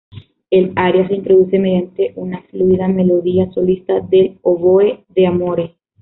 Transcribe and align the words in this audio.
El 0.49 0.73
aria 0.77 1.07
se 1.07 1.13
introduce 1.13 1.59
mediante 1.59 2.13
una 2.15 2.41
fluida 2.49 2.87
melodía 2.87 3.51
solista 3.51 3.99
del 4.01 4.39
oboe 4.41 5.05
"d'amore". 5.15 5.75